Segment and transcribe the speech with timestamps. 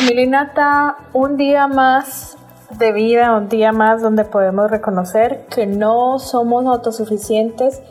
[0.00, 2.38] Familia Nata, un día más
[2.78, 7.82] de vida, un día más donde podemos reconocer que no somos autosuficientes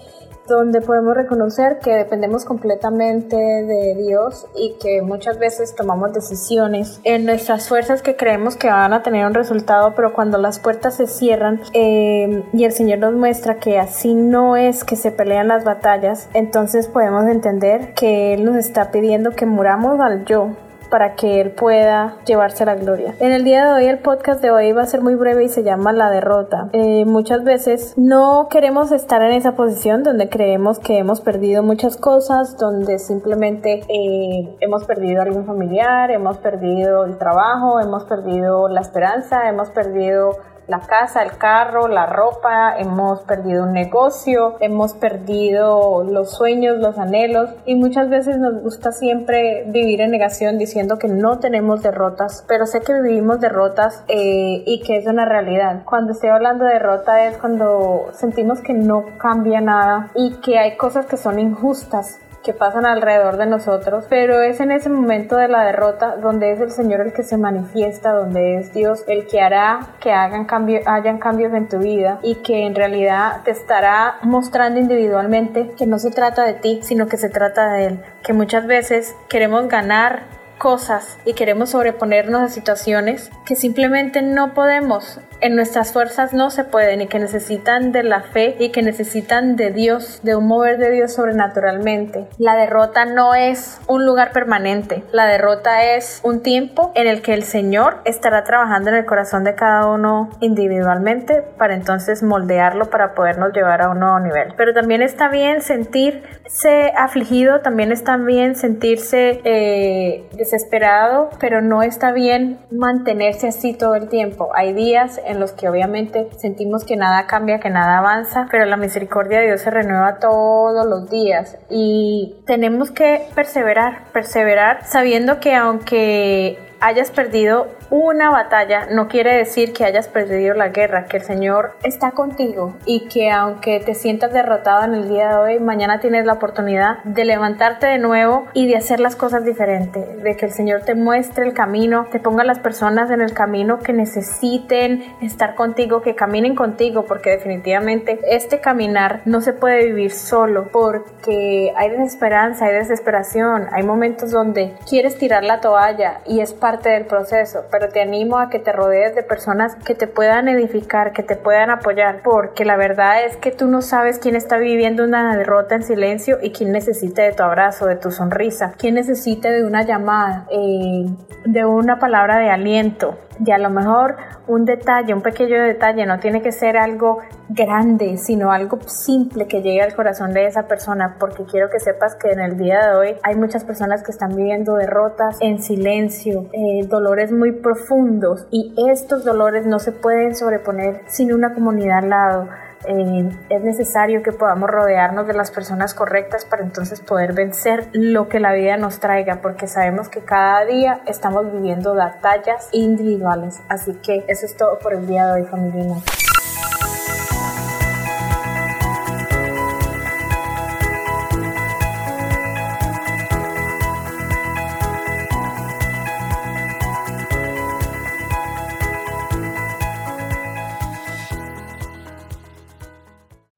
[0.47, 7.25] donde podemos reconocer que dependemos completamente de Dios y que muchas veces tomamos decisiones en
[7.25, 11.05] nuestras fuerzas que creemos que van a tener un resultado, pero cuando las puertas se
[11.05, 15.63] cierran eh, y el Señor nos muestra que así no es que se pelean las
[15.63, 20.55] batallas, entonces podemos entender que Él nos está pidiendo que muramos al yo
[20.89, 23.15] para que Él pueda llevarse la gloria.
[23.19, 25.49] En el día de hoy, el podcast de hoy va a ser muy breve y
[25.49, 26.69] se llama La derrota.
[26.73, 31.97] Eh, muchas veces no queremos estar en esa posición donde creemos que hemos perdido muchas
[31.97, 38.81] cosas, donde simplemente eh, hemos perdido algún familiar, hemos perdido el trabajo, hemos perdido la
[38.81, 40.31] esperanza, hemos perdido
[40.69, 46.97] la casa, el carro, la ropa, hemos perdido un negocio, hemos perdido los sueños, los
[46.99, 52.45] anhelos y muchas veces nos gusta siempre vivir en negación diciendo que no tenemos derrotas,
[52.47, 55.81] pero sé que vivimos derrotas eh, y que es una realidad.
[55.85, 60.77] Cuando estoy hablando de derrota es cuando sentimos que no cambia nada y que hay
[60.77, 62.19] cosas que son injustas
[62.53, 66.71] pasan alrededor de nosotros, pero es en ese momento de la derrota donde es el
[66.71, 71.19] Señor el que se manifiesta, donde es Dios el que hará que hagan cambio, hayan
[71.19, 76.11] cambios en tu vida y que en realidad te estará mostrando individualmente que no se
[76.11, 81.17] trata de ti, sino que se trata de Él, que muchas veces queremos ganar cosas
[81.25, 85.19] y queremos sobreponernos a situaciones que simplemente no podemos.
[85.41, 89.55] En nuestras fuerzas no se pueden y que necesitan de la fe y que necesitan
[89.55, 92.27] de Dios, de un mover de Dios sobrenaturalmente.
[92.37, 95.03] La derrota no es un lugar permanente.
[95.13, 99.45] La derrota es un tiempo en el que el Señor estará trabajando en el corazón
[99.45, 104.53] de cada uno individualmente para entonces moldearlo para podernos llevar a un nuevo nivel.
[104.57, 112.11] Pero también está bien sentirse afligido, también está bien sentirse eh, desesperado, pero no está
[112.11, 114.49] bien mantenerse así todo el tiempo.
[114.53, 118.77] Hay días en los que obviamente sentimos que nada cambia, que nada avanza, pero la
[118.77, 121.57] misericordia de Dios se renueva todos los días.
[121.69, 129.73] Y tenemos que perseverar, perseverar sabiendo que aunque hayas perdido una batalla no quiere decir
[129.73, 134.31] que hayas perdido la guerra, que el Señor está contigo y que aunque te sientas
[134.31, 138.67] derrotado en el día de hoy, mañana tienes la oportunidad de levantarte de nuevo y
[138.67, 142.43] de hacer las cosas diferentes, de que el Señor te muestre el camino, te ponga
[142.43, 148.59] las personas en el camino que necesiten estar contigo, que caminen contigo, porque definitivamente este
[148.59, 155.17] caminar no se puede vivir solo, porque hay desesperanza, hay desesperación, hay momentos donde quieres
[155.17, 159.23] tirar la toalla y es parte del proceso, te animo a que te rodees de
[159.23, 163.67] personas que te puedan edificar, que te puedan apoyar, porque la verdad es que tú
[163.67, 167.85] no sabes quién está viviendo una derrota en silencio y quién necesita de tu abrazo,
[167.85, 171.05] de tu sonrisa, quién necesita de una llamada, eh,
[171.45, 173.17] de una palabra de aliento.
[173.45, 174.17] Y a lo mejor
[174.47, 179.61] un detalle, un pequeño detalle, no tiene que ser algo grande, sino algo simple que
[179.61, 182.95] llegue al corazón de esa persona, porque quiero que sepas que en el día de
[182.95, 188.73] hoy hay muchas personas que están viviendo derrotas en silencio, eh, dolores muy profundos, y
[188.89, 192.49] estos dolores no se pueden sobreponer sin una comunidad al lado
[192.85, 198.29] eh, es necesario que podamos rodearnos de las personas correctas para entonces poder vencer lo
[198.29, 203.61] que la vida nos traiga, porque sabemos que cada día estamos viviendo batallas individuales.
[203.67, 205.97] Así que eso es todo por el día de hoy, familia.